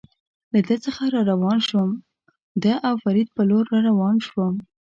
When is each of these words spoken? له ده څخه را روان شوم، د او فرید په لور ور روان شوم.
له 0.53 0.59
ده 0.67 0.75
څخه 0.85 1.03
را 1.13 1.21
روان 1.31 1.59
شوم، 1.67 1.89
د 2.63 2.65
او 2.87 2.93
فرید 3.03 3.27
په 3.35 3.41
لور 3.49 3.65
ور 3.71 3.83
روان 3.91 4.15
شوم. 4.27 4.53